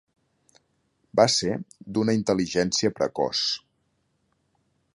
[1.19, 1.57] Va ser
[1.97, 3.43] d'una intel·ligència precoç.